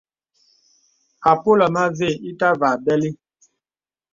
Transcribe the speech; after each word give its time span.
Àpōlə 1.31 1.65
mə 1.73 1.79
avə 1.87 2.07
ìtâvà 2.31 2.69
bɛli. 2.85 3.09